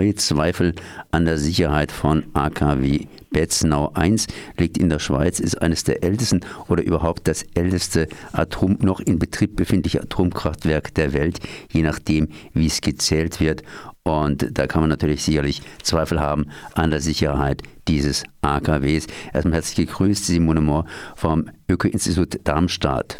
[0.00, 0.74] neue Zweifel
[1.10, 3.00] an der Sicherheit von AKW
[3.32, 8.78] Betznau 1 liegt in der Schweiz, ist eines der ältesten oder überhaupt das älteste Atom
[8.80, 11.40] noch in Betrieb befindliche Atomkraftwerk der Welt,
[11.70, 13.62] je nachdem, wie es gezählt wird.
[14.02, 19.06] Und da kann man natürlich sicherlich Zweifel haben an der Sicherheit dieses AKWs.
[19.34, 23.18] Erstmal herzlich gegrüßt, Simone Mohr vom Öko-Institut Darmstadt.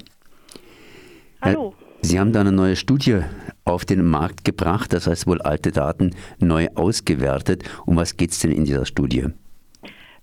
[1.43, 1.75] Hallo.
[2.01, 3.21] Sie haben da eine neue Studie
[3.71, 7.65] auf den Markt gebracht, das heißt wohl alte Daten neu ausgewertet.
[7.87, 9.27] Um was geht es denn in dieser Studie?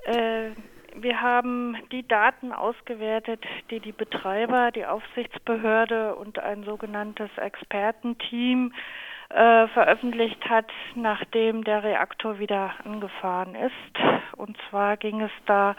[0.05, 0.52] Äh,
[0.95, 8.73] wir haben die Daten ausgewertet, die die Betreiber, die Aufsichtsbehörde und ein sogenanntes Expertenteam
[9.30, 14.38] äh, veröffentlicht hat, nachdem der Reaktor wieder angefahren ist.
[14.38, 15.76] Und zwar ging es da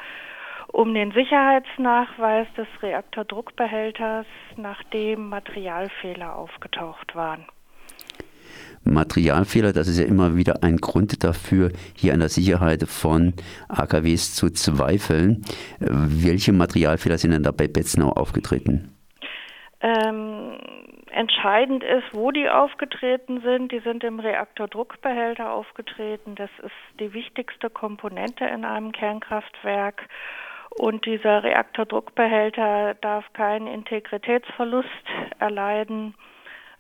[0.70, 7.46] um den Sicherheitsnachweis des Reaktordruckbehälters, nachdem Materialfehler aufgetaucht waren.
[8.92, 13.34] Materialfehler, das ist ja immer wieder ein Grund dafür, hier an der Sicherheit von
[13.68, 15.44] AKWs zu zweifeln.
[15.78, 18.94] Welche Materialfehler sind denn da bei Betznau aufgetreten?
[19.80, 20.58] Ähm,
[21.10, 23.72] entscheidend ist, wo die aufgetreten sind.
[23.72, 26.34] Die sind im Reaktordruckbehälter aufgetreten.
[26.34, 30.08] Das ist die wichtigste Komponente in einem Kernkraftwerk.
[30.78, 34.88] Und dieser Reaktordruckbehälter darf keinen Integritätsverlust
[35.38, 36.14] erleiden,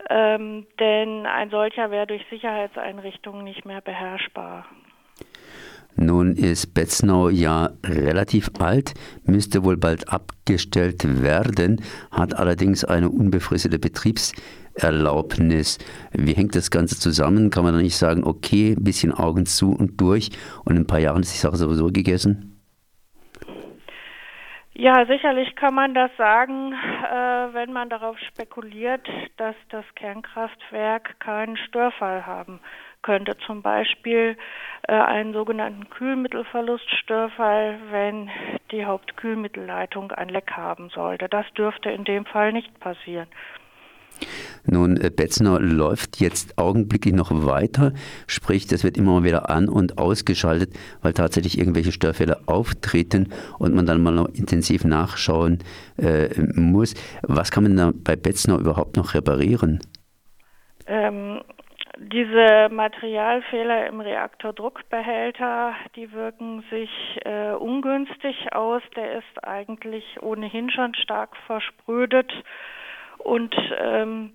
[0.08, 4.66] ähm, denn ein solcher wäre durch Sicherheitseinrichtungen nicht mehr beherrschbar.
[6.00, 11.82] Nun ist Betznau ja relativ alt, müsste wohl bald abgestellt werden,
[12.12, 15.78] hat allerdings eine unbefristete Betriebserlaubnis.
[16.12, 17.50] Wie hängt das Ganze zusammen?
[17.50, 20.30] Kann man da nicht sagen, okay, ein bisschen Augen zu und durch
[20.64, 22.57] und in ein paar Jahren ist die Sache sowieso gegessen?
[24.80, 29.04] Ja, sicherlich kann man das sagen, äh, wenn man darauf spekuliert,
[29.36, 32.60] dass das Kernkraftwerk keinen Störfall haben
[33.02, 33.36] könnte.
[33.38, 34.36] Zum Beispiel
[34.86, 38.30] äh, einen sogenannten Kühlmittelverluststörfall, wenn
[38.70, 41.28] die Hauptkühlmittelleitung ein Leck haben sollte.
[41.28, 43.26] Das dürfte in dem Fall nicht passieren.
[44.64, 47.92] Nun, äh, Betzner läuft jetzt augenblicklich noch weiter,
[48.26, 53.86] sprich, das wird immer wieder an- und ausgeschaltet, weil tatsächlich irgendwelche Störfälle auftreten und man
[53.86, 55.58] dann mal noch intensiv nachschauen
[55.96, 56.94] äh, muss.
[57.22, 59.80] Was kann man da bei Betzner überhaupt noch reparieren?
[60.86, 61.40] Ähm,
[62.00, 66.90] diese Materialfehler im Reaktordruckbehälter, die wirken sich
[67.24, 68.82] äh, ungünstig aus.
[68.94, 72.32] Der ist eigentlich ohnehin schon stark versprödet
[73.18, 74.32] und ähm,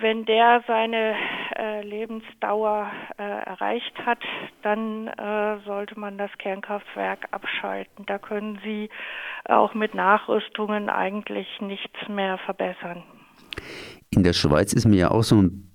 [0.00, 1.14] wenn der seine
[1.56, 4.18] äh, Lebensdauer äh, erreicht hat,
[4.62, 8.04] dann äh, sollte man das Kernkraftwerk abschalten.
[8.06, 8.90] Da können Sie
[9.44, 13.02] auch mit Nachrüstungen eigentlich nichts mehr verbessern.
[14.10, 15.70] In der Schweiz ist mir ja auch so ein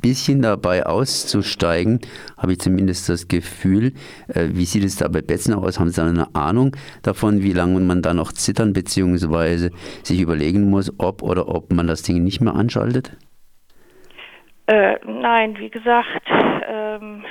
[0.00, 2.00] bisschen dabei auszusteigen,
[2.36, 3.94] habe ich zumindest das Gefühl.
[4.28, 5.78] Äh, wie sieht es da bei Betzner aus?
[5.78, 9.70] Haben Sie da eine Ahnung davon, wie lange man da noch zittern bzw.
[10.02, 13.16] sich überlegen muss, ob oder ob man das Ding nicht mehr anschaltet?
[14.66, 16.26] Äh, nein, wie gesagt,
[16.66, 17.24] ähm,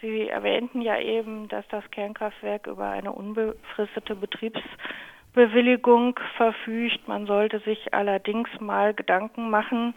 [0.00, 7.06] Sie erwähnten ja eben, dass das Kernkraftwerk über eine unbefristete Betriebsbewilligung verfügt.
[7.06, 9.94] Man sollte sich allerdings mal Gedanken machen,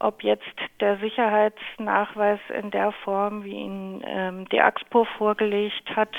[0.00, 0.42] ob jetzt
[0.80, 6.16] der Sicherheitsnachweis in der Form, wie ihn ähm, die AXPO vorgelegt hat,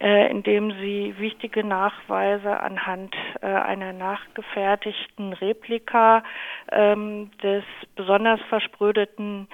[0.00, 6.22] äh, indem sie wichtige Nachweise anhand äh, einer nachgefertigten Replika
[6.70, 7.64] ähm, des
[7.96, 9.48] besonders versprödeten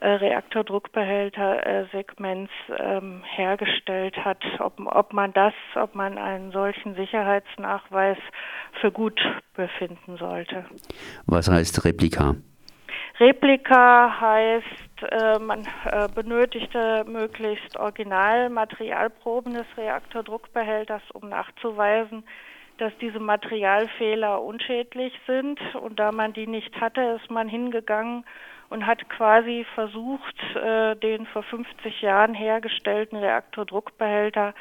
[0.00, 8.18] äh, Reaktordruckbehälter-Segments ähm, hergestellt hat, ob, ob man das, ob man einen solchen Sicherheitsnachweis
[8.80, 9.20] für gut
[9.54, 10.64] befinden sollte.
[11.26, 12.36] Was heißt Replika?
[13.18, 22.24] Replika heißt, äh, man äh, benötigte möglichst Originalmaterialproben des Reaktordruckbehälters, um nachzuweisen,
[22.78, 25.60] dass diese Materialfehler unschädlich sind.
[25.74, 28.24] Und da man die nicht hatte, ist man hingegangen
[28.70, 34.54] und hat quasi versucht, äh, den vor 50 Jahren hergestellten Reaktordruckbehälter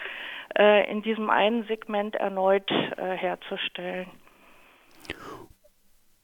[0.57, 4.07] äh, in diesem einen Segment erneut äh, herzustellen.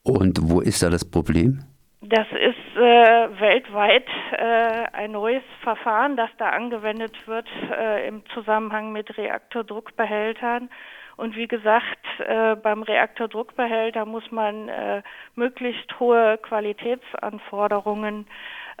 [0.02, 1.64] Und wo ist da das Problem?
[2.00, 9.16] Das ist weltweit äh, ein neues Verfahren, das da angewendet wird äh, im Zusammenhang mit
[9.16, 10.70] Reaktordruckbehältern.
[11.16, 15.02] Und wie gesagt, äh, beim Reaktordruckbehälter muss man äh,
[15.36, 18.26] möglichst hohe Qualitätsanforderungen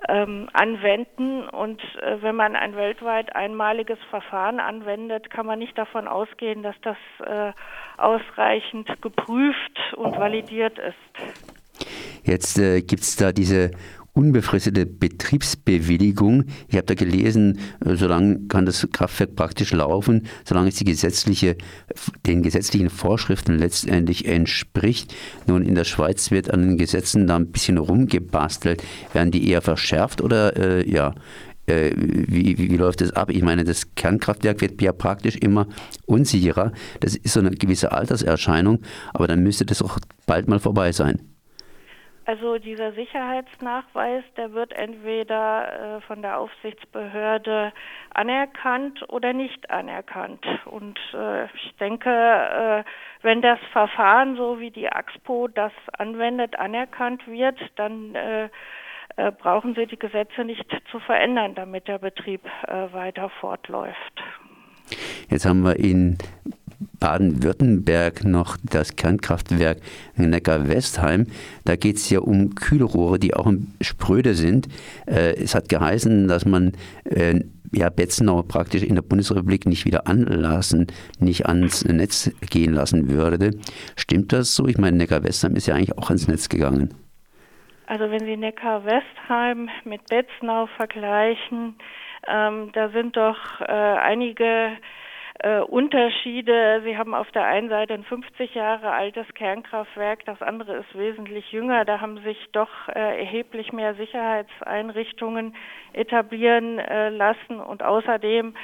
[0.08, 1.48] ähm, anwenden.
[1.48, 6.76] Und äh, wenn man ein weltweit einmaliges Verfahren anwendet, kann man nicht davon ausgehen, dass
[6.82, 7.52] das äh,
[7.96, 11.43] ausreichend geprüft und validiert ist.
[12.24, 13.70] Jetzt äh, gibt es da diese
[14.14, 16.44] unbefristete Betriebsbewilligung.
[16.68, 21.56] Ich habe da gelesen, äh, solange kann das Kraftwerk praktisch laufen, solange es die gesetzliche,
[22.24, 25.14] den gesetzlichen Vorschriften letztendlich entspricht.
[25.46, 28.82] Nun, in der Schweiz wird an den Gesetzen da ein bisschen rumgebastelt.
[29.12, 31.14] Werden die eher verschärft oder äh, ja,
[31.66, 33.30] äh, wie, wie, wie, läuft das ab?
[33.30, 35.66] Ich meine, das Kernkraftwerk wird ja praktisch immer
[36.06, 36.72] unsicherer.
[37.00, 38.80] Das ist so eine gewisse Alterserscheinung,
[39.12, 41.33] aber dann müsste das auch bald mal vorbei sein.
[42.26, 47.72] Also dieser Sicherheitsnachweis, der wird entweder äh, von der Aufsichtsbehörde
[48.14, 50.46] anerkannt oder nicht anerkannt.
[50.64, 52.84] Und äh, ich denke, äh,
[53.22, 58.48] wenn das Verfahren, so wie die AXPO das anwendet, anerkannt wird, dann äh,
[59.16, 64.22] äh, brauchen Sie die Gesetze nicht zu verändern, damit der Betrieb äh, weiter fortläuft.
[65.28, 66.18] Jetzt haben wir in
[67.04, 69.78] Baden-Württemberg noch das Kernkraftwerk
[70.16, 71.26] Neckar-Westheim.
[71.66, 73.52] Da geht es ja um Kühlrohre, die auch
[73.82, 74.68] spröde sind.
[75.06, 76.72] Äh, es hat geheißen, dass man
[77.72, 80.86] ja, Betzenau praktisch in der Bundesrepublik nicht wieder anlassen,
[81.18, 83.50] nicht ans Netz gehen lassen würde.
[83.96, 84.66] Stimmt das so?
[84.66, 86.94] Ich meine, Neckar-Westheim ist ja eigentlich auch ans Netz gegangen.
[87.86, 91.74] Also wenn Sie Neckar-Westheim mit Betznau vergleichen,
[92.26, 94.78] ähm, da sind doch äh, einige
[95.40, 96.82] äh, Unterschiede.
[96.84, 101.50] Sie haben auf der einen Seite ein 50 Jahre altes Kernkraftwerk, das andere ist wesentlich
[101.52, 101.84] jünger.
[101.84, 105.54] Da haben sich doch äh, erheblich mehr Sicherheitseinrichtungen
[105.92, 108.54] etablieren äh, lassen und außerdem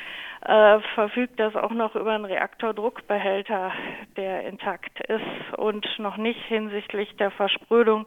[0.42, 3.72] äh, verfügt das auch noch über einen Reaktordruckbehälter,
[4.16, 8.06] der intakt ist und noch nicht hinsichtlich der Versprödung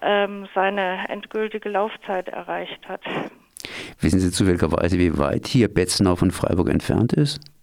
[0.00, 3.02] ähm, seine endgültige Laufzeit erreicht hat.
[4.00, 7.57] Wissen Sie zufälligerweise, wie weit hier Betzenau von Freiburg entfernt ist?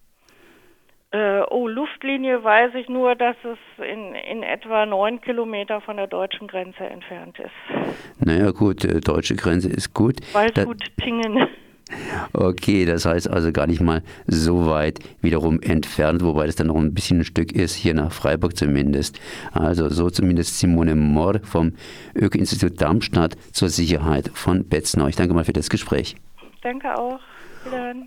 [1.16, 6.08] Äh, oh, Luftlinie weiß ich nur, dass es in, in etwa neun Kilometer von der
[6.08, 7.96] deutschen Grenze entfernt ist.
[8.20, 10.18] Naja, gut, äh, deutsche Grenze ist gut.
[10.34, 11.48] Waldgut-Pingen.
[12.34, 16.76] Okay, das heißt also gar nicht mal so weit wiederum entfernt, wobei das dann noch
[16.76, 19.18] ein bisschen ein Stück ist, hier nach Freiburg zumindest.
[19.54, 21.74] Also so zumindest Simone Mohr vom
[22.14, 25.08] Öko-Institut Darmstadt zur Sicherheit von Betznau.
[25.08, 26.18] Ich danke mal für das Gespräch.
[26.62, 27.20] Danke auch.
[27.64, 28.04] Wiederhören.